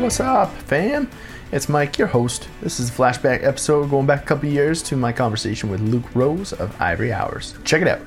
[0.00, 1.08] What's up, fam?
[1.50, 2.48] It's Mike, your host.
[2.60, 6.14] This is a flashback episode going back a couple years to my conversation with Luke
[6.14, 7.54] Roes of Ivory Hours.
[7.64, 8.00] Check it out.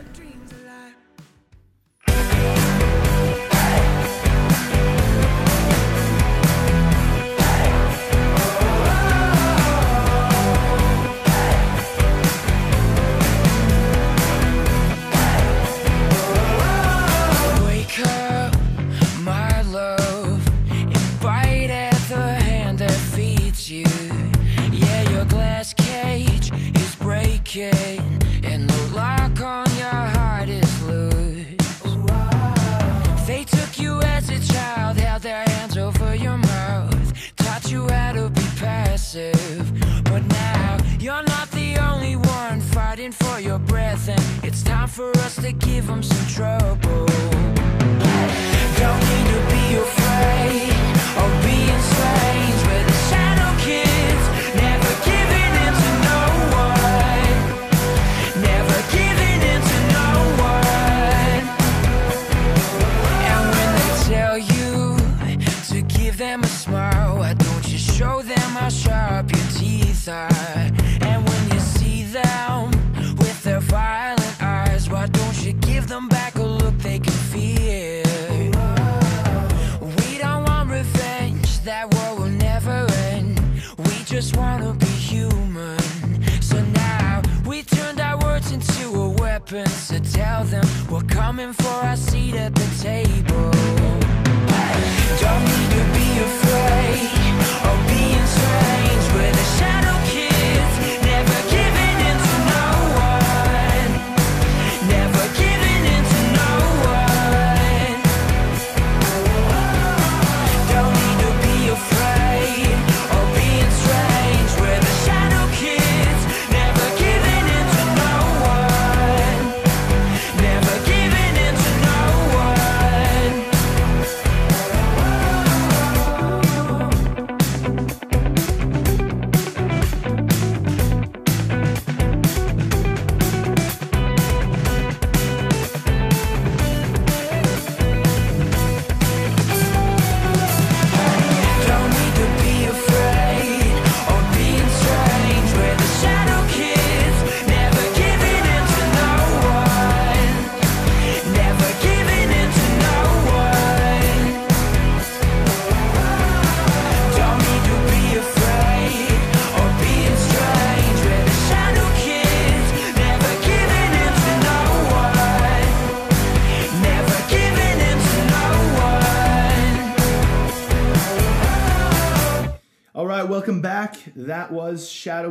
[45.47, 46.86] To give them some trouble.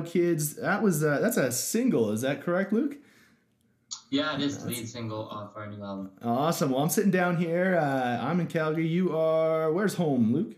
[0.06, 0.56] Kids.
[0.56, 2.10] That was uh, that's a single.
[2.10, 2.96] Is that correct, Luke?
[4.10, 6.10] Yeah, it is the lead single off our new album.
[6.22, 6.70] Awesome.
[6.70, 7.76] Well, I'm sitting down here.
[7.76, 8.86] Uh, I'm in Calgary.
[8.86, 10.56] You are where's home, Luke?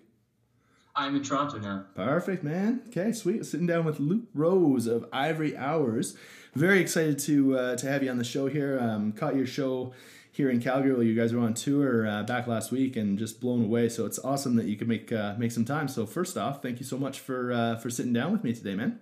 [0.94, 1.84] I'm in Toronto now.
[1.94, 2.82] Perfect, man.
[2.88, 3.46] Okay, sweet.
[3.46, 6.16] Sitting down with Luke Roes of Ivory Hours.
[6.54, 8.78] Very excited to uh, to have you on the show here.
[8.80, 9.92] Um, caught your show
[10.30, 13.40] here in Calgary while you guys were on tour uh, back last week, and just
[13.40, 13.88] blown away.
[13.88, 15.88] So it's awesome that you could make uh, make some time.
[15.88, 18.74] So first off, thank you so much for uh, for sitting down with me today,
[18.74, 19.00] man.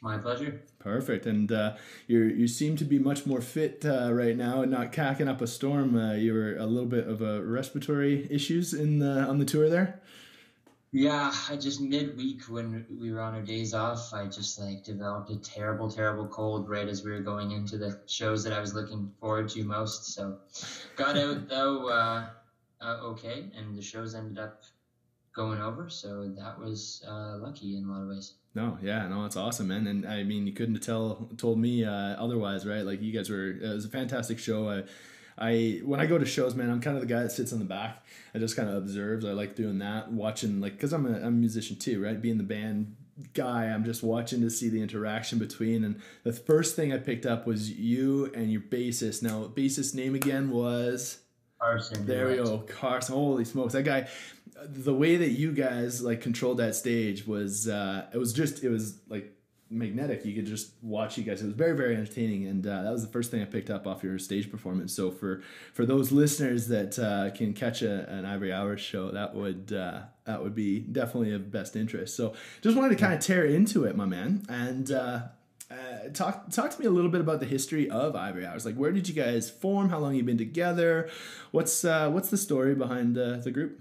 [0.00, 0.62] My pleasure.
[0.78, 1.74] Perfect, and uh,
[2.06, 5.40] you you seem to be much more fit uh, right now, and not cacking up
[5.40, 5.96] a storm.
[5.96, 9.68] Uh, you were a little bit of a respiratory issues in the, on the tour
[9.68, 10.00] there.
[10.90, 15.30] Yeah, I just midweek when we were on our days off, I just like developed
[15.30, 18.74] a terrible, terrible cold right as we were going into the shows that I was
[18.74, 20.14] looking forward to most.
[20.14, 20.38] So
[20.96, 22.28] got out though uh,
[22.80, 24.62] uh, okay, and the shows ended up
[25.38, 25.88] going over.
[25.88, 28.34] So that was uh, lucky in a lot of ways.
[28.54, 29.86] No, yeah, no, it's awesome, man.
[29.86, 32.84] And I mean, you couldn't have tell told me uh, otherwise, right?
[32.84, 33.50] Like you guys were.
[33.50, 34.68] It was a fantastic show.
[34.68, 34.82] I,
[35.38, 37.60] I when I go to shows, man, I'm kind of the guy that sits on
[37.60, 38.04] the back.
[38.34, 39.24] I just kind of observes.
[39.24, 42.20] I like doing that, watching like because I'm a, I'm a musician too, right?
[42.20, 42.96] Being the band
[43.32, 45.84] guy, I'm just watching to see the interaction between.
[45.84, 49.22] And the first thing I picked up was you and your bassist.
[49.22, 51.20] Now, bassist name again was.
[51.60, 52.06] Carson.
[52.06, 53.16] There we go, Carson.
[53.16, 54.08] Holy smokes, that guy!
[54.66, 58.70] The way that you guys like controlled that stage was uh, it was just it
[58.70, 59.34] was like
[59.70, 60.24] magnetic.
[60.24, 61.42] You could just watch you guys.
[61.42, 63.86] It was very very entertaining, and uh, that was the first thing I picked up
[63.86, 64.92] off your stage performance.
[64.92, 69.34] So for for those listeners that uh, can catch a, an Ivory Hours show, that
[69.34, 72.16] would uh, that would be definitely of best interest.
[72.16, 74.90] So just wanted to kind of tear into it, my man, and.
[74.90, 75.20] Uh,
[75.70, 78.64] uh, talk talk to me a little bit about the history of Ivory Hours.
[78.64, 79.90] Like, where did you guys form?
[79.90, 81.10] How long you been together?
[81.50, 83.78] What's uh, what's the story behind uh, the group?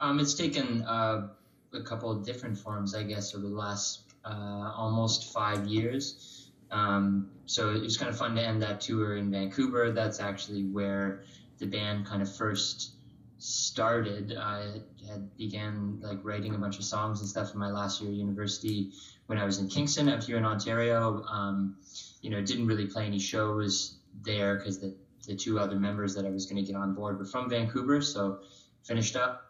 [0.00, 1.28] Um, it's taken uh,
[1.72, 6.50] a couple of different forms, I guess, over the last uh, almost five years.
[6.70, 9.92] Um, so it was kind of fun to end that tour in Vancouver.
[9.92, 11.22] That's actually where
[11.58, 12.94] the band kind of first
[13.38, 14.36] started.
[14.38, 18.10] I had began like writing a bunch of songs and stuff in my last year
[18.10, 18.92] of university
[19.26, 21.22] when I was in Kingston up here in Ontario.
[21.24, 21.76] Um,
[22.22, 24.94] you know, didn't really play any shows there because the,
[25.26, 28.00] the two other members that I was going to get on board were from Vancouver.
[28.00, 28.40] So
[28.82, 29.43] finished up,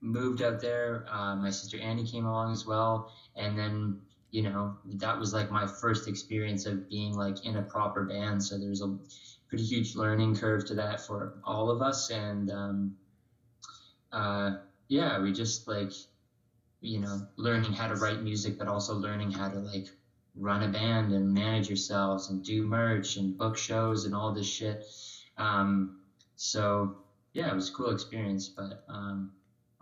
[0.00, 1.04] moved out there.
[1.08, 3.12] Uh, my sister Annie came along as well.
[3.36, 4.00] And then,
[4.30, 8.42] you know, that was like my first experience of being like in a proper band.
[8.42, 8.96] So there's a
[9.48, 12.10] pretty huge learning curve to that for all of us.
[12.10, 12.96] And, um,
[14.12, 14.52] uh,
[14.88, 15.92] yeah, we just like,
[16.80, 19.86] you know, learning how to write music, but also learning how to like
[20.36, 24.46] run a band and manage yourselves and do merch and book shows and all this
[24.46, 24.84] shit.
[25.36, 26.00] Um,
[26.36, 26.96] so
[27.32, 29.32] yeah, it was a cool experience, but um,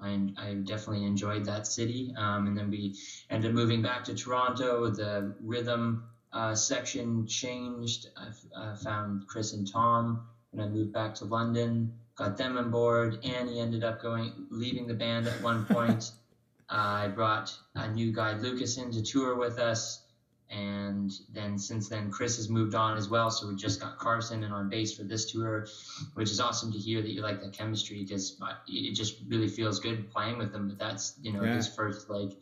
[0.01, 2.15] I, I definitely enjoyed that city.
[2.17, 2.97] Um, and then we
[3.31, 4.89] ended up moving back to Toronto.
[4.89, 8.09] The rhythm uh, section changed.
[8.17, 8.29] I
[8.59, 11.93] uh, found Chris and Tom when I moved back to London.
[12.17, 13.25] Got them on board.
[13.25, 16.11] Annie ended up going leaving the band at one point.
[16.71, 20.03] uh, I brought a new guy, Lucas, in to tour with us
[20.51, 23.31] and then since then chris has moved on as well.
[23.31, 25.67] So we just got carson and on bass for this tour
[26.15, 29.81] which is awesome to hear that you like that chemistry because it just really feels
[29.81, 30.69] good playing with them.
[30.69, 31.55] But that's you know yeah.
[31.55, 32.33] his first like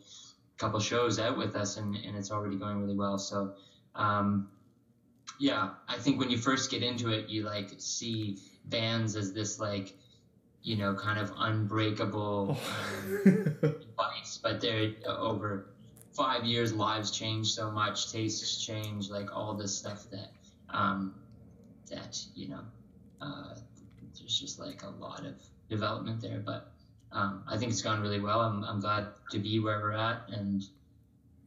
[0.57, 3.19] couple shows out with us and, and it's already going really well.
[3.19, 3.53] So
[3.93, 4.49] um,
[5.39, 9.59] yeah i think when you first get into it you like see bands as this
[9.59, 9.93] like
[10.63, 13.21] you know kind of unbreakable um,
[13.61, 15.69] device but they're over
[16.17, 20.31] five years, lives change so much, tastes change, like all this stuff that
[20.71, 21.13] um,
[21.89, 22.61] that you know,
[23.21, 23.55] uh,
[24.19, 25.35] there's just like a lot of
[25.69, 26.41] development there.
[26.43, 26.71] But
[27.11, 28.41] um, I think it's gone really well.
[28.41, 30.63] I'm I'm glad to be where we're at, and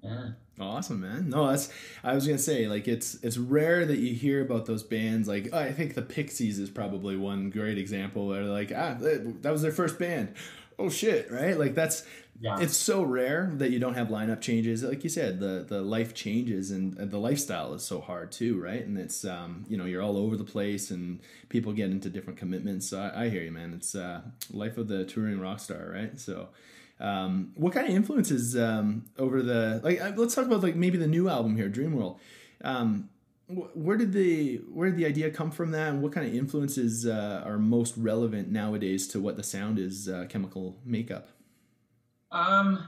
[0.03, 0.29] yeah.
[0.59, 1.31] Awesome, man.
[1.31, 1.71] No, that's
[2.05, 5.27] I was gonna say like it's it's rare that you hear about those bands.
[5.27, 9.51] Like oh, I think the Pixies is probably one great example where like ah that
[9.51, 10.35] was their first band.
[10.79, 11.59] Oh shit, right?
[11.59, 12.05] Like that's
[12.41, 12.59] yeah.
[12.59, 14.83] it's so rare that you don't have lineup changes.
[14.83, 18.85] Like you said, the the life changes and the lifestyle is so hard too, right?
[18.85, 21.21] And it's um, you know you're all over the place and
[21.51, 22.89] people get into different commitments.
[22.89, 23.75] So I, I hear you, man.
[23.75, 26.19] It's uh, life of the touring rock star, right?
[26.19, 26.49] So.
[26.99, 30.03] Um, what kind of influences um, over the like?
[30.03, 32.21] Uh, let's talk about like maybe the new album here, Dream World.
[32.63, 33.09] Um,
[33.49, 37.07] where did the where did the idea come from that and what kind of influences
[37.07, 41.29] uh, are most relevant nowadays to what the sound is uh, chemical makeup
[42.33, 42.87] um,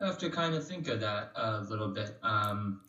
[0.00, 2.16] I have to kind of think of that a little bit.
[2.22, 2.80] Um,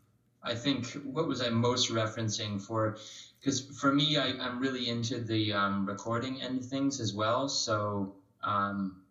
[0.43, 2.97] I think what was I most referencing for?
[3.39, 7.49] Because for me, I, am really into the um, recording end of things as well.
[7.49, 9.01] So um,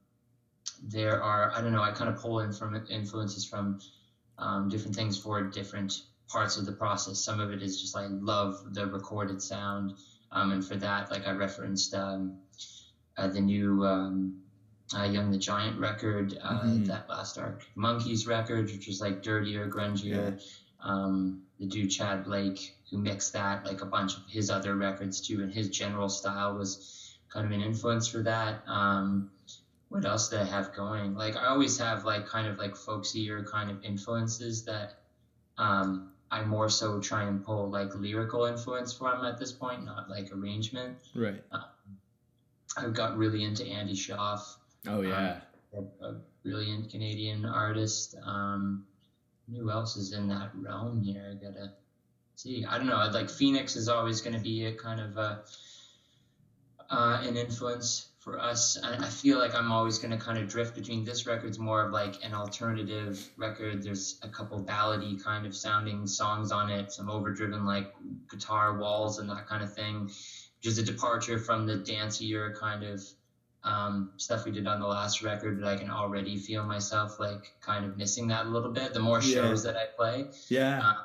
[0.82, 1.82] there are I don't know.
[1.82, 3.80] I kind of pull in from influences from
[4.38, 5.92] um, different things for different
[6.28, 7.18] parts of the process.
[7.18, 9.94] Some of it is just I love the recorded sound,
[10.32, 12.38] um, and for that, like I referenced um,
[13.18, 13.84] uh, the new
[14.96, 16.84] uh, Young the Giant record, uh, mm-hmm.
[16.84, 20.38] that last Arctic Monkeys record, which was like dirtier, grungier.
[20.38, 20.44] Yeah.
[20.82, 25.20] Um, the dude Tchad Blake, who mixed that, like a bunch of his other records
[25.20, 28.62] too, and his general style was kind of an influence for that.
[28.66, 29.30] Um,
[29.90, 31.14] what else did I have going?
[31.14, 34.94] Like I always have like kind of like folksier kind of influences that
[35.58, 40.08] um, I more so try and pull like lyrical influence from at this point, not
[40.08, 40.96] like arrangement.
[41.14, 41.42] Right.
[41.52, 41.64] Um,
[42.76, 44.40] I've got really into Andy Shauf.
[44.86, 45.40] Oh yeah,
[45.76, 48.16] um, a, a, brilliant Canadian artist.
[48.24, 48.86] Um,
[49.52, 51.36] who else is in that realm here?
[51.38, 51.72] I gotta
[52.36, 52.64] see.
[52.64, 52.96] I don't know.
[52.96, 55.42] I'd, like Phoenix is always going to be a kind of a,
[56.88, 58.78] uh, an influence for us.
[58.82, 61.84] I, I feel like I'm always going to kind of drift between this record's more
[61.86, 63.82] of like an alternative record.
[63.82, 67.92] There's a couple ballady kind of sounding songs on it, some overdriven like
[68.30, 72.84] guitar walls and that kind of thing, which is a departure from the dancier kind
[72.84, 73.02] of
[73.64, 77.52] um, stuff we did on the last record, but I can already feel myself like
[77.60, 78.94] kind of missing that a little bit.
[78.94, 79.72] The more shows yeah.
[79.72, 80.80] that I play, yeah.
[80.82, 81.02] Uh,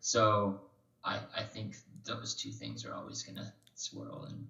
[0.00, 0.60] so
[1.04, 4.46] I I think those two things are always gonna swirl and and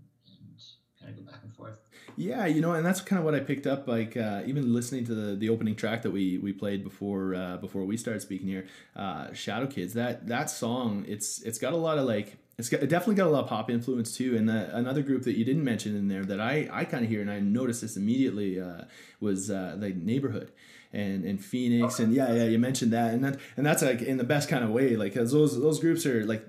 [1.02, 1.78] kind of go back and forth.
[2.16, 3.88] Yeah, you know, and that's kind of what I picked up.
[3.88, 7.56] Like uh, even listening to the the opening track that we we played before uh,
[7.56, 8.66] before we started speaking here,
[8.97, 9.94] uh, Shadow Kids.
[9.94, 13.26] That that song, it's it's got a lot of like it's got, it definitely got
[13.26, 14.37] a lot of pop influence too.
[14.37, 17.11] And the, another group that you didn't mention in there that I, I kind of
[17.11, 18.82] hear and I noticed this immediately uh,
[19.21, 20.52] was uh, the neighborhood
[20.92, 24.18] and and Phoenix and yeah yeah you mentioned that and that and that's like in
[24.18, 26.47] the best kind of way like cause those those groups are like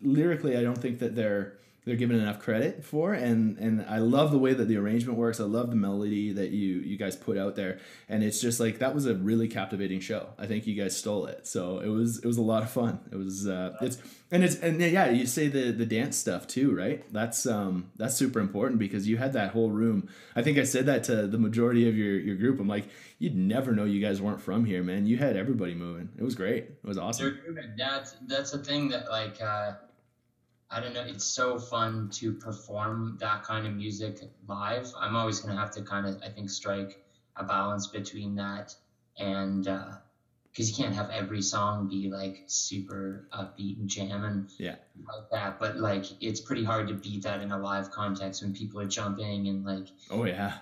[0.00, 4.30] lyrically I don't think that they're they're given enough credit for and and I love
[4.30, 5.40] the way that the arrangement works.
[5.40, 8.78] I love the melody that you you guys put out there and it's just like
[8.78, 10.28] that was a really captivating show.
[10.38, 11.46] I think you guys stole it.
[11.46, 13.00] So it was it was a lot of fun.
[13.10, 13.98] It was uh it's
[14.30, 17.10] and it's and yeah you say the the dance stuff too right?
[17.12, 20.08] That's um that's super important because you had that whole room.
[20.36, 22.60] I think I said that to the majority of your your group.
[22.60, 25.06] I'm like you'd never know you guys weren't from here man.
[25.06, 26.10] You had everybody moving.
[26.18, 26.64] It was great.
[26.64, 27.38] It was awesome.
[27.78, 29.72] That's that's the thing that like uh
[30.70, 31.02] I don't know.
[31.02, 34.86] It's so fun to perform that kind of music live.
[34.98, 36.98] I'm always going to have to kind of, I think, strike
[37.36, 38.74] a balance between that
[39.18, 44.76] and because uh, you can't have every song be like super upbeat and jamming yeah
[44.96, 45.58] like that.
[45.58, 48.86] But like, it's pretty hard to beat that in a live context when people are
[48.86, 50.54] jumping and like, oh yeah,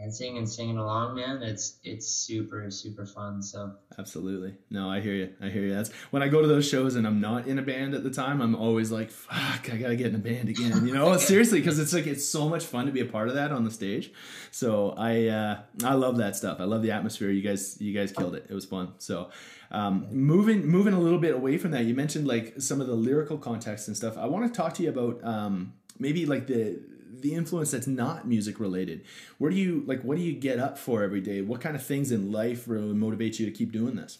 [0.00, 3.42] dancing and singing along, man, it's it's super super fun.
[3.42, 5.32] So absolutely, no, I hear you.
[5.40, 5.74] I hear you.
[5.74, 8.10] That's when I go to those shows and I'm not in a band at the
[8.10, 8.40] time.
[8.40, 10.86] I'm always like, fuck, I gotta get in a band again.
[10.86, 13.34] You know, seriously, because it's like it's so much fun to be a part of
[13.34, 14.12] that on the stage.
[14.50, 16.60] So I uh, I love that stuff.
[16.60, 17.30] I love the atmosphere.
[17.30, 18.46] You guys you guys killed it.
[18.48, 18.92] It was fun.
[18.98, 19.30] So.
[19.72, 22.94] Um, moving moving a little bit away from that, you mentioned like some of the
[22.94, 24.18] lyrical context and stuff.
[24.18, 26.80] I want to talk to you about um, maybe like the
[27.12, 29.04] the influence that's not music related.
[29.38, 31.42] Where do you like what do you get up for every day?
[31.42, 34.18] What kind of things in life really motivate you to keep doing this?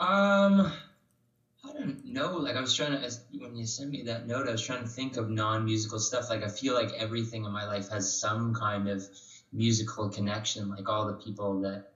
[0.00, 0.72] Um
[1.64, 2.36] i don't know.
[2.36, 4.88] Like i was trying to when you sent me that note i was trying to
[4.88, 6.30] think of non-musical stuff.
[6.30, 9.02] Like i feel like everything in my life has some kind of
[9.52, 10.68] musical connection.
[10.68, 11.90] Like all the people that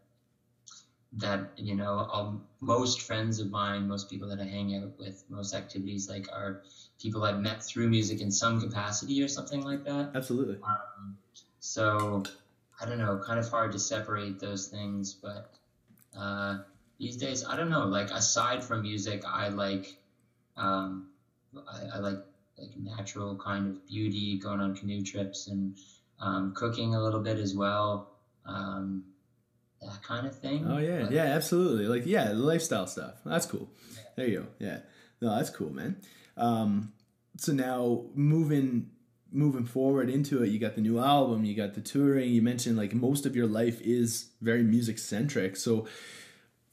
[1.15, 5.25] that you know all, most friends of mine most people that i hang out with
[5.31, 6.63] most activities like are
[7.01, 10.11] people I've met through music in some capacity or something like that.
[10.15, 10.57] Absolutely.
[10.63, 11.17] Um,
[11.61, 12.25] so
[12.81, 15.55] I don't know, kind of hard to separate those things, but
[16.19, 16.59] uh,
[16.99, 17.87] these days I don't know.
[17.87, 19.97] Like aside from music, I like
[20.57, 21.09] um,
[21.57, 22.19] I, I, like
[22.59, 25.77] like natural kind of beauty, going on canoe trips and
[26.21, 28.11] um, cooking a little bit as well.
[28.45, 29.05] Um,
[29.81, 30.67] that kind of thing.
[30.69, 31.87] Oh yeah, but, yeah, absolutely.
[31.87, 33.15] Like yeah, lifestyle stuff.
[33.25, 33.69] That's cool.
[33.95, 34.03] Yeah.
[34.17, 34.47] There you go.
[34.59, 34.79] Yeah,
[35.21, 35.97] no, that's cool, man.
[36.39, 36.93] Um,
[37.37, 38.91] so now moving
[39.31, 42.31] moving forward into it, you got the new album, you got the touring.
[42.31, 45.57] You mentioned like most of your life is very music centric.
[45.57, 45.87] So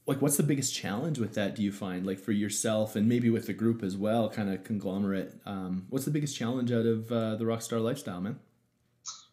[0.06, 3.28] like what's the biggest challenge with that do you find like for yourself and maybe
[3.28, 7.10] with the group as well kind of conglomerate um, what's the biggest challenge out of
[7.12, 8.38] uh, the rockstar lifestyle man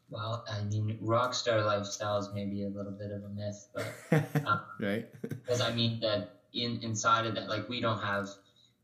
[0.09, 4.61] well i mean rockstar lifestyle is maybe a little bit of a myth but um,
[4.79, 8.27] right because i mean that in inside of that like we don't have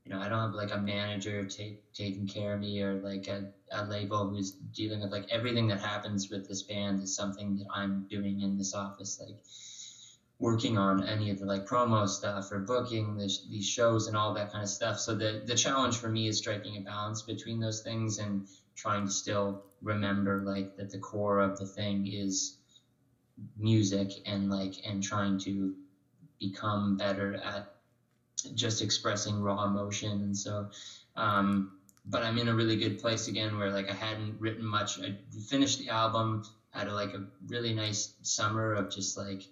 [0.09, 3.27] you know, I don't have like a manager take, taking care of me or like
[3.27, 7.57] a, a label who's dealing with like everything that happens with this band is something
[7.57, 9.37] that I'm doing in this office, like
[10.39, 14.33] working on any of the like promo stuff or booking this, these shows and all
[14.33, 14.97] that kind of stuff.
[14.99, 19.05] So the, the challenge for me is striking a balance between those things and trying
[19.05, 22.57] to still remember like that the core of the thing is
[23.55, 25.75] music and like, and trying to
[26.39, 27.67] become better at
[28.41, 30.12] just expressing raw emotion.
[30.12, 30.69] And so,
[31.15, 31.74] um,
[32.05, 35.00] but I'm in a really good place again where like I hadn't written much.
[35.00, 35.15] I
[35.48, 39.43] finished the album, had a, like a really nice summer of just like,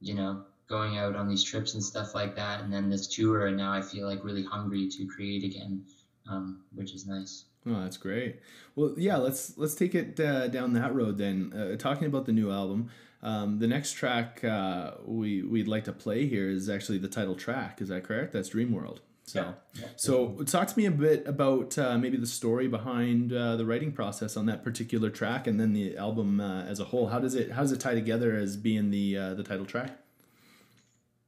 [0.00, 2.60] you know, going out on these trips and stuff like that.
[2.60, 5.84] And then this tour, and now I feel like really hungry to create again,
[6.30, 7.44] um, which is nice.
[7.66, 8.40] Oh, that's great.
[8.74, 11.52] Well, yeah, let's let's take it uh, down that road then.
[11.52, 12.90] Uh, talking about the new album,
[13.22, 17.34] um, the next track uh, we we'd like to play here is actually the title
[17.34, 17.80] track.
[17.80, 18.32] Is that correct?
[18.32, 19.00] That's Dream World.
[19.24, 19.86] So, yeah.
[19.94, 23.92] So talk to me a bit about uh, maybe the story behind uh, the writing
[23.92, 27.06] process on that particular track, and then the album uh, as a whole.
[27.08, 29.98] How does it how does it tie together as being the uh, the title track?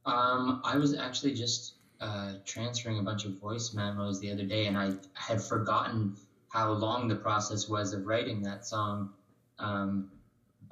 [0.05, 4.65] Um, I was actually just uh, transferring a bunch of voice memos the other day,
[4.65, 6.17] and I had forgotten
[6.49, 9.11] how long the process was of writing that song.
[9.59, 10.11] Um,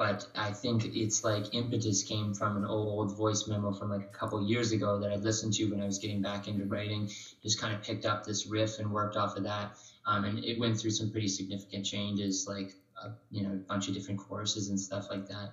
[0.01, 4.17] but I think it's like impetus came from an old voice memo from like a
[4.17, 7.07] couple years ago that I listened to when I was getting back into writing.
[7.43, 9.77] Just kind of picked up this riff and worked off of that,
[10.07, 13.89] um, and it went through some pretty significant changes, like uh, you know a bunch
[13.89, 15.51] of different choruses and stuff like that.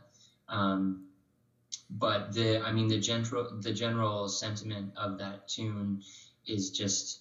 [0.48, 1.08] Um,
[1.90, 6.00] but the I mean the general the general sentiment of that tune
[6.46, 7.20] is just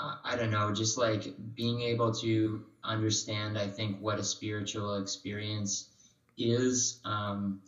[0.00, 3.56] uh, I don't know, just like being able to understand.
[3.56, 5.90] I think what a spiritual experience
[6.38, 7.58] is um,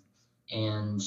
[0.50, 1.00] and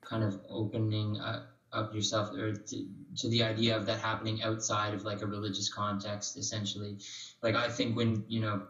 [0.00, 2.84] kind of opening up, up yourself or to,
[3.16, 6.96] to, the idea of that happening outside of like a religious context essentially.
[7.42, 8.62] Like i think when you know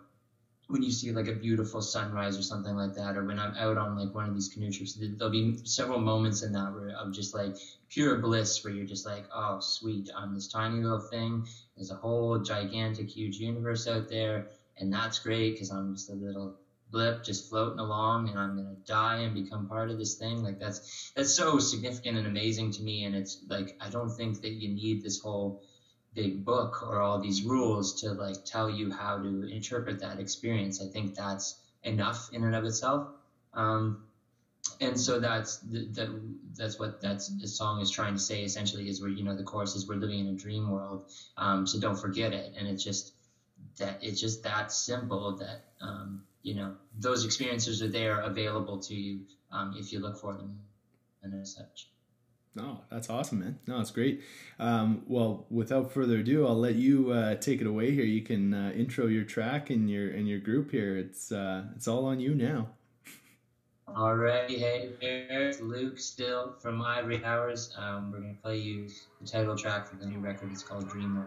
[0.69, 3.79] when you see like a beautiful sunrise or something like that or when i'm out
[3.79, 7.13] on like one of these canoe trips there'll be several moments in that where of
[7.13, 7.55] just like
[7.89, 11.45] pure bliss where you're just like oh sweet i'm this tiny little thing.
[11.77, 14.47] There's a whole gigantic, huge universe out there,
[14.79, 16.55] and that's great because I'm just a little
[16.91, 20.43] blip just floating along and I'm gonna die and become part of this thing.
[20.43, 24.41] Like that's that's so significant and amazing to me and it's like I don't think
[24.43, 25.61] that you need this whole
[26.15, 30.81] big book or all these rules to like tell you how to interpret that experience.
[30.81, 33.09] I think that's enough in and of itself.
[33.53, 33.99] Um,
[34.81, 36.21] and so that's that
[36.57, 39.43] that's what that's the song is trying to say essentially is we're you know the
[39.43, 41.05] chorus is we're living in a dream world
[41.37, 43.15] um, so don't forget it and it's just
[43.79, 48.95] that it's just that simple that um, you know those experiences are there available to
[48.95, 50.59] you um, if you look for them
[51.23, 51.89] and as such
[52.57, 53.59] no, that's awesome, man.
[53.67, 54.23] No, it's great.
[54.59, 58.07] Um, well, without further ado, I'll let you uh, take it away here.
[58.07, 60.97] You can uh, intro your track and your and your group here.
[60.97, 62.69] It's uh, it's all on you now.
[63.87, 67.75] Alrighty, hey there, it's Luke still from Ivory Hours.
[67.77, 68.89] Um, we're gonna play you
[69.21, 70.51] the title track for the new record.
[70.51, 71.27] It's called Dream.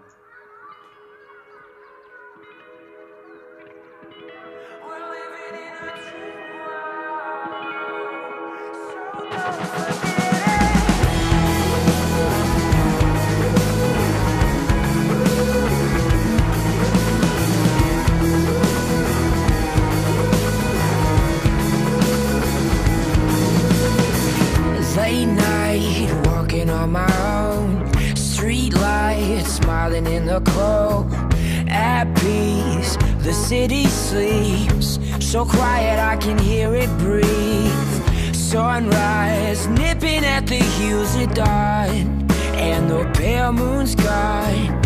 [33.19, 34.99] The city sleeps.
[35.19, 38.33] So quiet, I can hear it breathe.
[38.33, 42.27] Sunrise, nipping at the heels of dawn.
[42.55, 44.79] And the pale moon's gone.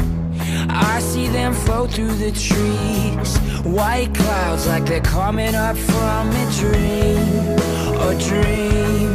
[0.69, 3.37] I see them float through the trees.
[3.63, 7.57] White clouds like they're coming up from a dream.
[8.09, 9.11] A dream,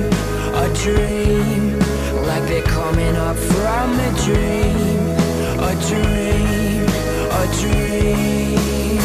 [0.64, 1.78] a dream.
[2.26, 5.08] Like they're coming up from a dream.
[5.60, 6.86] A dream,
[7.30, 8.97] a dream.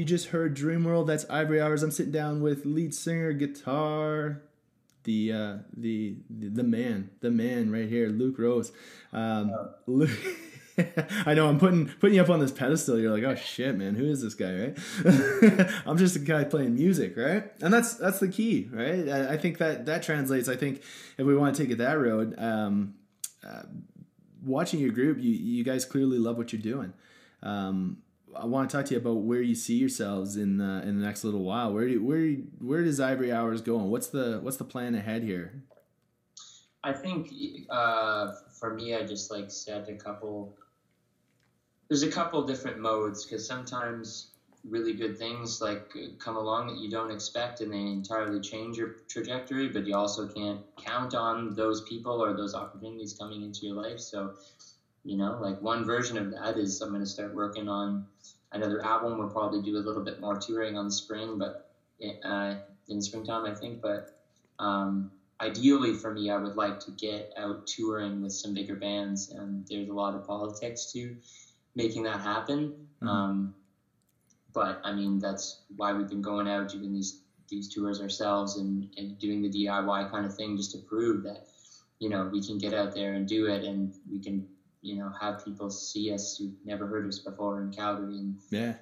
[0.00, 1.08] You just heard Dream World.
[1.08, 1.82] That's Ivory Hours.
[1.82, 4.40] I'm sitting down with lead singer, guitar,
[5.04, 8.72] the uh, the the, man, the man right here, Luke Roes.
[9.12, 9.52] Um,
[9.86, 10.08] Luke.
[11.26, 12.98] I know I'm putting putting you up on this pedestal.
[12.98, 15.70] You're like, oh shit, man, who is this guy, right?
[15.84, 17.52] I'm just a guy playing music, right?
[17.60, 19.06] And that's that's the key, right?
[19.06, 20.48] I, I think that that translates.
[20.48, 20.80] I think
[21.18, 22.94] if we want to take it that road, um,
[23.46, 23.64] uh,
[24.42, 26.94] watching your group, you you guys clearly love what you're doing.
[27.42, 27.98] Um,
[28.36, 31.04] I want to talk to you about where you see yourselves in the in the
[31.04, 31.72] next little while.
[31.72, 33.90] Where do where where does Ivory Hours going?
[33.90, 35.62] What's the what's the plan ahead here?
[36.82, 37.30] I think
[37.68, 40.54] uh, for me, I just like set a couple.
[41.88, 44.30] There's a couple different modes because sometimes
[44.68, 48.96] really good things like come along that you don't expect and they entirely change your
[49.08, 53.74] trajectory but you also can't count on those people or those opportunities coming into your
[53.74, 54.34] life so
[55.04, 58.04] you know like one version of that is i'm going to start working on
[58.52, 61.70] another album we'll probably do a little bit more touring on the spring but
[62.24, 62.54] uh,
[62.88, 64.18] in the springtime i think but
[64.58, 65.10] um,
[65.40, 69.66] ideally for me i would like to get out touring with some bigger bands and
[69.68, 71.16] there's a lot of politics to
[71.74, 73.08] making that happen mm-hmm.
[73.08, 73.54] um,
[74.52, 78.88] but I mean, that's why we've been going out doing these these tours ourselves and,
[78.96, 81.48] and doing the DIY kind of thing just to prove that,
[81.98, 84.46] you know, we can get out there and do it and we can,
[84.82, 88.74] you know, have people see us who've never heard us before in Calgary and yeah.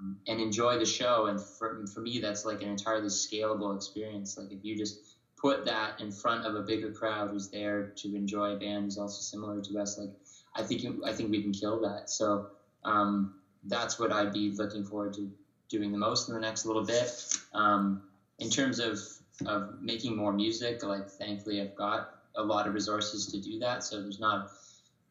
[0.00, 1.26] Um, and enjoy the show.
[1.26, 4.38] And for, for me, that's like an entirely scalable experience.
[4.38, 8.14] Like if you just put that in front of a bigger crowd who's there to
[8.14, 10.10] enjoy a band who's also similar to us, like
[10.54, 12.10] I think, I think we can kill that.
[12.10, 12.48] So,
[12.84, 13.34] um,
[13.64, 15.30] that's what I'd be looking forward to
[15.68, 17.10] doing the most in the next little bit.
[17.52, 18.02] Um,
[18.38, 18.98] in terms of
[19.46, 23.82] of making more music, like thankfully I've got a lot of resources to do that,
[23.84, 24.50] so there's not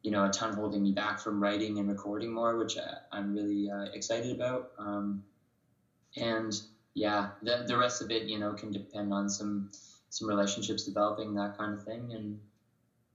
[0.04, 3.34] you know a ton holding me back from writing and recording more, which I, am
[3.34, 4.72] really uh, excited about.
[4.78, 5.24] Um,
[6.18, 6.54] and
[6.94, 9.70] yeah, the the rest of it you know can depend on some
[10.10, 12.40] some relationships developing that kind of thing and.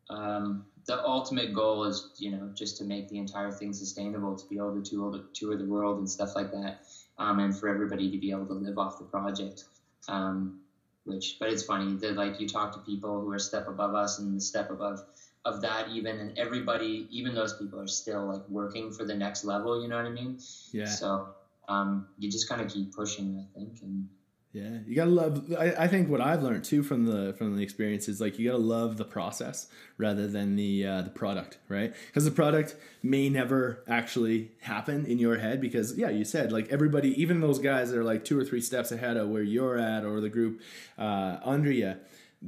[0.08, 4.48] Um, the ultimate goal is, you know, just to make the entire thing sustainable, to
[4.48, 6.82] be able to tour, the, tour the world and stuff like that,
[7.18, 9.64] um, and for everybody to be able to live off the project.
[10.08, 10.60] Um,
[11.04, 14.18] which, but it's funny that like you talk to people who are step above us
[14.18, 15.00] and the step above
[15.46, 19.44] of that even, and everybody, even those people are still like working for the next
[19.44, 19.80] level.
[19.80, 20.38] You know what I mean?
[20.72, 20.86] Yeah.
[20.86, 21.28] So
[21.68, 24.08] um, you just kind of keep pushing, I think, and
[24.52, 25.52] yeah, you gotta love.
[25.52, 28.48] I, I, think what I've learned too from the from the experience is like you
[28.48, 29.66] gotta love the process
[29.98, 31.94] rather than the uh, the product, right?
[32.06, 36.68] Because the product may never actually happen in your head because yeah, you said like
[36.70, 39.76] everybody, even those guys that are like two or three steps ahead of where you're
[39.76, 40.62] at or the group
[40.96, 41.94] uh, under you,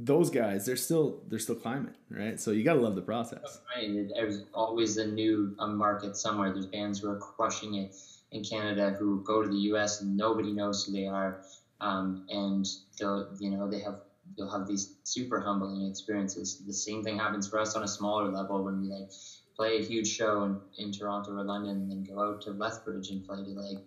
[0.01, 2.39] those guys they're still they're still climbing, right?
[2.39, 3.59] So you gotta love the process.
[3.75, 6.51] Right, there's always a new market somewhere.
[6.53, 7.95] There's bands who are crushing it
[8.31, 10.01] in Canada who go to the U.S.
[10.01, 11.41] and nobody knows who they are
[11.81, 12.67] um, and
[12.99, 14.01] they'll you know they have
[14.37, 16.61] they'll have these super humbling experiences.
[16.65, 19.09] The same thing happens for us on a smaller level when we like
[19.55, 23.09] play a huge show in, in Toronto or London and then go out to Lethbridge
[23.09, 23.83] and play to like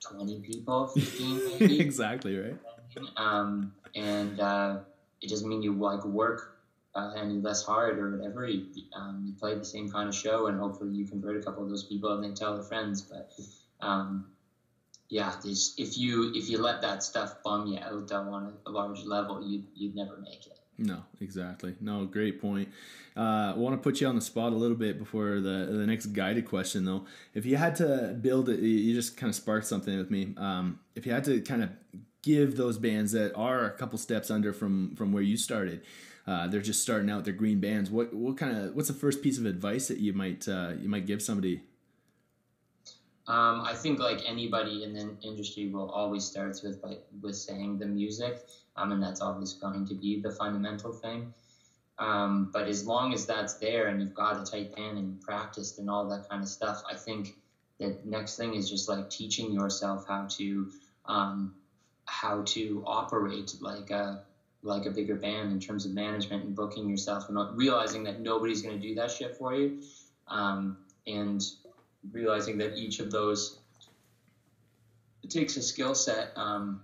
[0.00, 1.80] 20 people, 15 maybe.
[1.80, 2.56] exactly, right.
[3.16, 4.78] Um, and uh,
[5.22, 6.58] it doesn't mean you like work
[6.94, 8.46] uh, any less hard or whatever.
[8.46, 11.62] You, um, you play the same kind of show and hopefully you convert a couple
[11.62, 13.02] of those people and they tell their friends.
[13.02, 13.30] But
[13.80, 14.26] um,
[15.08, 19.04] yeah, if you if you let that stuff bum you out on a, a large
[19.04, 20.58] level, you you'd never make it.
[20.78, 21.76] No, exactly.
[21.80, 22.68] No, great point.
[23.14, 25.86] Uh, I want to put you on the spot a little bit before the the
[25.86, 27.04] next guided question, though.
[27.34, 30.34] If you had to build it, you just kind of sparked something with me.
[30.36, 31.70] Um, if you had to kind of
[32.22, 35.82] give those bands that are a couple steps under from from where you started,
[36.26, 37.90] uh, they're just starting out, they're green bands.
[37.90, 40.88] What what kind of what's the first piece of advice that you might uh, you
[40.88, 41.62] might give somebody
[43.28, 47.78] um, I think like anybody in the industry will always starts with by, with saying
[47.78, 48.44] the music,
[48.76, 51.32] um, and that's always going to be the fundamental thing.
[51.98, 55.78] Um, but as long as that's there and you've got a tight band and practiced
[55.78, 57.36] and all that kind of stuff, I think
[57.78, 60.70] the next thing is just like teaching yourself how to
[61.06, 61.54] um,
[62.06, 64.20] how to operate like a
[64.62, 68.62] like a bigger band in terms of management and booking yourself and realizing that nobody's
[68.62, 69.80] going to do that shit for you.
[70.28, 71.42] Um, and
[72.12, 73.58] realizing that each of those
[75.22, 76.80] it takes a skill set um,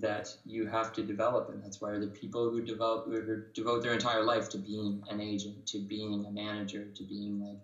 [0.00, 3.92] that you have to develop, and that's why the people who develop who devote their
[3.92, 7.58] entire life to being an agent, to being a manager, to being like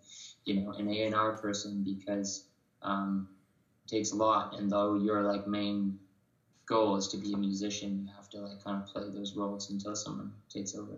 [0.45, 2.45] you know an A and R person, because
[2.83, 3.27] um,
[3.85, 4.57] it takes a lot.
[4.57, 5.99] And though your like main
[6.73, 9.71] goal is to be a musician, you have to like kind of play those roles
[9.71, 10.97] until someone takes over.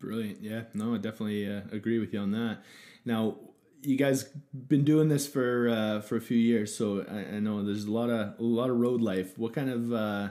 [0.00, 0.42] Brilliant.
[0.42, 0.62] Yeah.
[0.74, 2.58] No, I definitely uh, agree with you on that.
[3.04, 3.36] Now,
[3.82, 4.24] you guys
[4.68, 7.90] been doing this for uh, for a few years, so I, I, know there's a
[7.90, 9.38] lot of a lot of road life.
[9.38, 10.28] What kind of uh,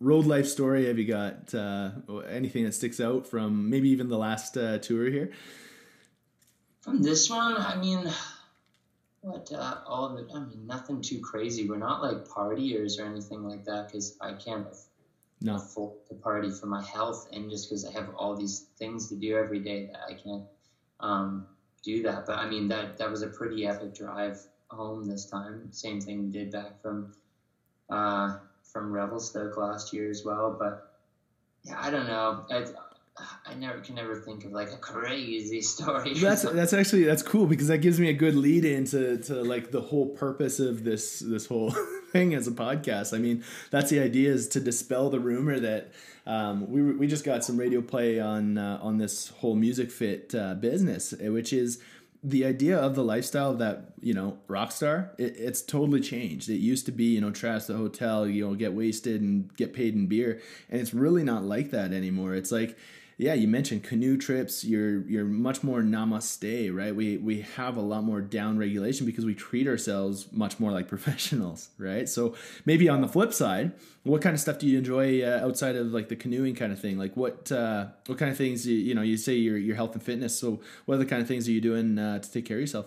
[0.00, 1.52] road life story have you got?
[1.54, 1.90] Uh,
[2.30, 5.30] anything that sticks out from maybe even the last uh, tour here?
[6.80, 8.08] From this one, I mean,
[9.26, 10.26] what uh, all of it?
[10.34, 11.66] I mean, nothing too crazy.
[11.66, 14.66] We're not like partiers or anything like that because I can't
[15.40, 15.56] no.
[15.56, 19.16] afford to party for my health and just because I have all these things to
[19.16, 20.44] do every day that I can't.
[21.00, 21.44] Um,
[21.86, 22.26] do that.
[22.26, 24.38] But I mean, that that was a pretty epic drive
[24.70, 25.68] home this time.
[25.72, 27.06] Same thing we did back from
[27.88, 28.30] uh,
[28.64, 30.54] from Revelstoke last year as well.
[30.58, 30.76] But
[31.64, 32.42] yeah, I don't know.
[32.50, 32.64] I,
[33.46, 36.14] I never can never think of like a crazy story.
[36.14, 39.70] That's that's actually that's cool because that gives me a good lead into to like
[39.70, 41.70] the whole purpose of this this whole
[42.12, 43.14] thing as a podcast.
[43.14, 45.92] I mean, that's the idea is to dispel the rumor that
[46.26, 50.34] um, we we just got some radio play on uh, on this whole music fit
[50.34, 51.80] uh, business, which is
[52.22, 56.56] the idea of the lifestyle that you know rock star it, it's totally changed it
[56.56, 59.94] used to be you know trash the hotel you know get wasted and get paid
[59.94, 62.76] in beer and it's really not like that anymore it's like
[63.18, 64.62] yeah, you mentioned canoe trips.
[64.62, 66.94] You're you're much more namaste, right?
[66.94, 70.86] We we have a lot more down regulation because we treat ourselves much more like
[70.94, 72.06] professionals, right?
[72.08, 72.34] So
[72.66, 75.86] maybe on the flip side, what kind of stuff do you enjoy uh, outside of
[75.88, 76.98] like the canoeing kind of thing?
[76.98, 79.94] Like what uh, what kind of things you, you know you say your your health
[79.94, 80.38] and fitness.
[80.38, 82.86] So what other kind of things are you doing uh, to take care of yourself?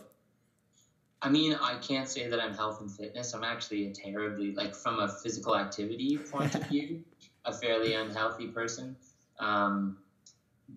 [1.24, 3.34] I mean, I can't say that I'm health and fitness.
[3.34, 7.04] I'm actually a terribly like from a physical activity point of view,
[7.46, 8.96] a fairly unhealthy person.
[9.40, 9.98] Um,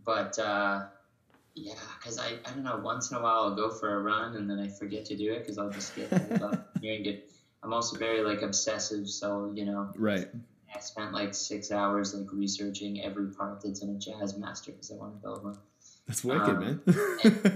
[0.04, 0.84] but uh,
[1.54, 4.36] yeah, because I, I don't know, once in a while I'll go for a run
[4.36, 7.28] and then I forget to do it because I'll just get up here and get.
[7.62, 9.92] I'm also very like obsessive, so you know.
[9.96, 10.28] Right.
[10.74, 14.90] I spent like six hours like researching every part that's in a jazz master because
[14.90, 15.58] I want to build one.
[16.06, 16.80] That's wicked, um, man.
[17.22, 17.50] and, uh,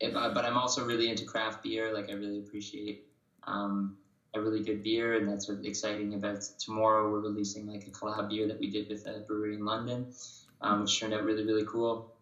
[0.00, 1.92] if, uh, but I'm also really into craft beer.
[1.92, 3.06] Like I really appreciate
[3.44, 3.98] um,
[4.34, 7.10] a really good beer, and that's what's exciting about tomorrow.
[7.12, 10.06] We're releasing like a collab beer that we did with a brewery in London
[10.60, 12.12] um, which turned out really really cool.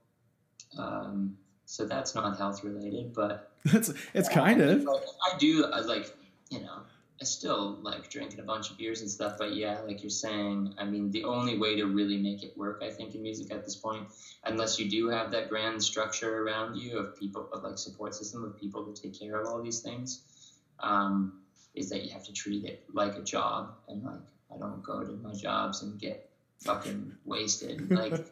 [0.78, 4.86] Um, so that's not health related, but that's it's kind of.
[4.86, 6.14] I do I like
[6.50, 6.82] you know
[7.20, 10.74] I still like drinking a bunch of beers and stuff, but yeah, like you're saying,
[10.78, 13.64] I mean, the only way to really make it work, I think, in music at
[13.64, 14.06] this point,
[14.44, 18.44] unless you do have that grand structure around you of people, of like support system
[18.44, 20.22] of people to take care of all these things,
[20.78, 21.40] um,
[21.74, 23.74] is that you have to treat it like a job.
[23.88, 24.20] And like,
[24.54, 26.27] I don't go to my jobs and get
[26.60, 27.90] fucking wasted.
[27.98, 28.26] Like,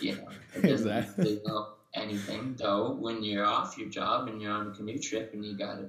[0.00, 1.40] you know, it doesn't exactly.
[1.46, 2.54] help anything.
[2.58, 5.78] Though, when you're off your job and you're on a canoe trip and you got
[5.78, 5.88] a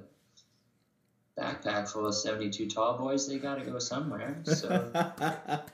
[1.38, 4.40] backpack full of 72 tall boys, they got to go somewhere.
[4.44, 4.90] So.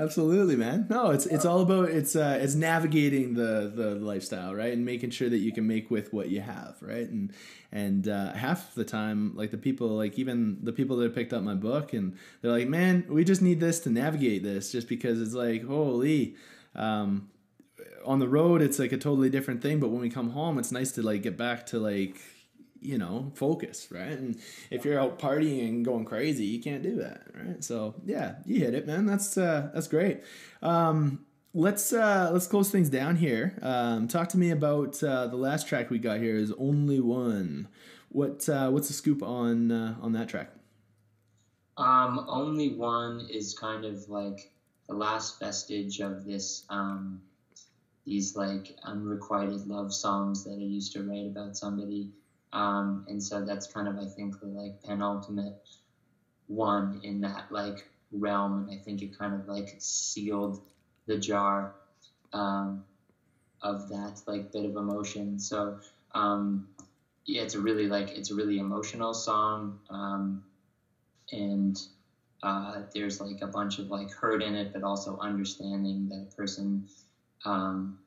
[0.00, 0.86] Absolutely, man.
[0.88, 4.72] No, it's it's all about it's uh it's navigating the the lifestyle, right?
[4.72, 7.06] And making sure that you can make with what you have, right?
[7.06, 7.34] And
[7.70, 11.42] and uh, half the time, like the people, like even the people that picked up
[11.42, 15.20] my book, and they're like, "Man, we just need this to navigate this," just because
[15.20, 16.34] it's like, holy.
[16.74, 17.28] Um,
[18.04, 20.72] on the road, it's like a totally different thing, but when we come home, it's
[20.72, 22.16] nice to like get back to like
[22.80, 24.12] you know, focus, right?
[24.12, 24.38] And
[24.70, 27.62] if you're out partying and going crazy, you can't do that, right?
[27.62, 29.06] So yeah, you hit it, man.
[29.06, 30.22] That's uh, that's great.
[30.62, 33.58] Um, let's uh, let's close things down here.
[33.62, 37.68] Um, talk to me about uh, the last track we got here is only one.
[38.08, 40.50] What uh, what's the scoop on uh, on that track?
[41.76, 44.52] Um, only one is kind of like
[44.88, 47.20] the last vestige of this um,
[48.04, 52.10] these like unrequited love songs that I used to write about somebody
[52.52, 55.56] um, and so that's kind of, I think, the like penultimate
[56.46, 58.58] one in that like realm.
[58.58, 60.60] And I think it kind of like sealed
[61.06, 61.72] the jar
[62.32, 62.82] um,
[63.62, 65.38] of that like bit of emotion.
[65.38, 65.76] So
[66.14, 66.66] um,
[67.24, 70.42] yeah, it's a really like it's a really emotional song, um,
[71.30, 71.80] and
[72.42, 76.36] uh, there's like a bunch of like hurt in it, but also understanding that a
[76.36, 76.84] person
[77.44, 77.98] um,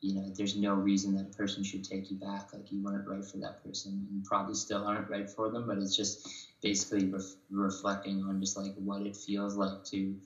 [0.00, 2.46] you know, there's no reason that a person should take you back.
[2.52, 5.66] Like you weren't right for that person, and probably still aren't right for them.
[5.66, 6.26] But it's just
[6.62, 10.16] basically ref- reflecting on just like what it feels like to,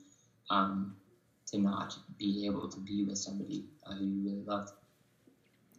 [0.49, 0.93] um,
[1.47, 4.71] to not be able to be with somebody uh, who you really loved.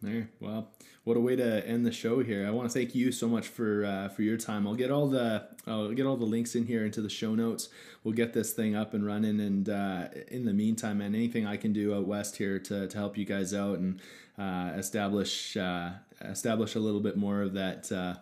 [0.01, 0.69] There, well,
[1.05, 2.45] what a way to end the show here.
[2.45, 4.67] I want to thank you so much for uh, for your time.
[4.67, 7.69] I'll get all the I'll get all the links in here into the show notes.
[8.03, 9.39] We'll get this thing up and running.
[9.39, 12.97] And uh, in the meantime, man, anything I can do out west here to, to
[12.97, 13.99] help you guys out and
[14.37, 17.91] uh, establish uh, establish a little bit more of that.
[17.91, 18.15] Uh,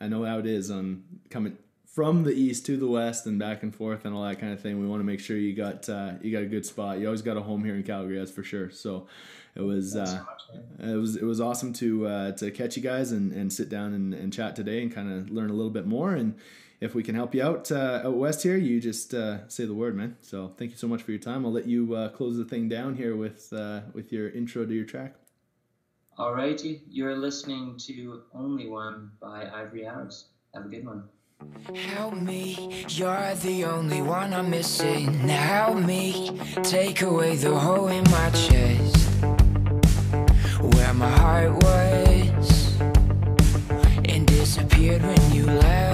[0.00, 1.56] I know how it is on coming
[1.96, 4.60] from the east to the west and back and forth and all that kind of
[4.60, 4.78] thing.
[4.78, 6.98] We want to make sure you got uh, you got a good spot.
[6.98, 8.70] You always got a home here in Calgary, that's for sure.
[8.70, 9.06] So
[9.54, 10.22] it was uh,
[10.78, 13.94] it was it was awesome to uh, to catch you guys and, and sit down
[13.94, 16.12] and, and chat today and kind of learn a little bit more.
[16.12, 16.34] And
[16.82, 19.72] if we can help you out uh, out west here, you just uh, say the
[19.72, 20.18] word, man.
[20.20, 21.46] So thank you so much for your time.
[21.46, 24.74] I'll let you uh, close the thing down here with uh, with your intro to
[24.74, 25.14] your track.
[26.18, 30.26] Alrighty, you're listening to Only One by Ivory Hours.
[30.54, 31.04] Have a good one.
[31.38, 35.26] Help me, you're the only one I'm missing.
[35.26, 36.30] Now Help me,
[36.62, 38.96] take away the hole in my chest
[40.60, 42.80] where my heart was
[44.06, 45.85] and disappeared when you left.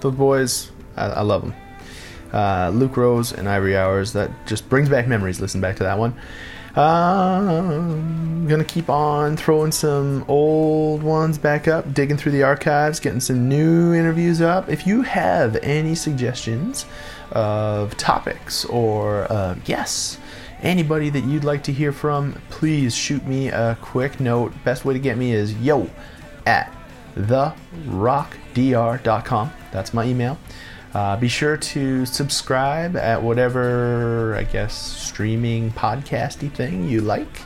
[0.00, 1.54] Those boys, I, I love them.
[2.32, 4.12] Uh, Luke Roes and Ivory Hours.
[4.12, 5.40] That just brings back memories.
[5.40, 6.14] Listen back to that one.
[6.76, 13.20] Um, gonna keep on throwing some old ones back up, digging through the archives, getting
[13.20, 14.68] some new interviews up.
[14.68, 16.86] If you have any suggestions
[17.32, 20.18] of topics or uh, guests,
[20.62, 24.52] anybody that you'd like to hear from, please shoot me a quick note.
[24.62, 25.90] Best way to get me is yo
[26.46, 26.72] at
[27.18, 29.52] therockdr.com.
[29.72, 30.38] That's my email.
[30.94, 37.42] Uh, be sure to subscribe at whatever, I guess, streaming podcasty thing you like.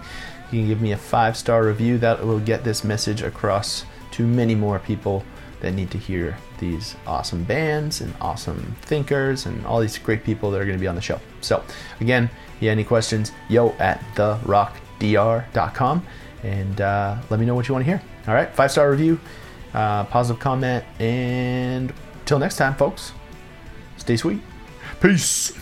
[0.53, 1.99] You can give me a five star review.
[1.99, 5.25] That will get this message across to many more people
[5.61, 10.51] that need to hear these awesome bands and awesome thinkers and all these great people
[10.51, 11.19] that are going to be on the show.
[11.41, 11.65] So,
[12.01, 12.31] again,
[12.61, 16.07] you have any questions, yo at therockdr.com
[16.43, 18.03] and uh, let me know what you want to hear.
[18.29, 19.19] All right, five star review,
[19.75, 21.93] uh, positive comment, and
[22.25, 23.13] till next time, folks,
[23.97, 24.41] stay sweet.
[25.01, 25.53] Peace.